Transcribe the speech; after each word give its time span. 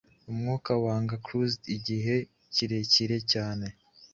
Umwuka 0.31 0.71
wanga-cursèd 0.83 1.63
igihe 1.75 2.15
kirekire 2.53 3.17
cyane 3.31 3.67